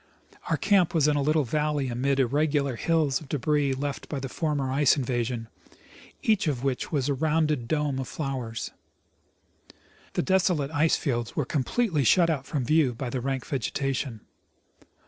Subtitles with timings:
[0.49, 4.29] Our camp was in a little valley amid irregular hills of debris left by the
[4.29, 5.47] former ice invasion,
[6.23, 8.71] each of which was a rounded dome of flowers.
[10.13, 14.21] The desolate ice fields were com pletely shut out from view by the rank vegetation.